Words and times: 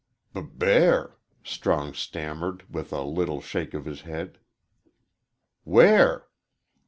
"B 0.33 0.41
bear," 0.41 1.17
Strong 1.43 1.93
stammered, 1.93 2.63
with 2.73 2.91
a 2.91 3.03
little 3.03 3.39
shake 3.39 3.75
of 3.75 3.85
his 3.85 4.01
head. 4.01 4.39
"Where?" 5.63 6.25